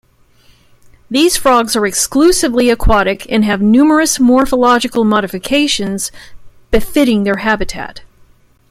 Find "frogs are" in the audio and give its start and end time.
1.37-1.85